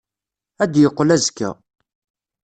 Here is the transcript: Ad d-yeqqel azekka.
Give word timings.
Ad 0.63 0.69
d-yeqqel 0.71 1.09
azekka. 1.15 1.49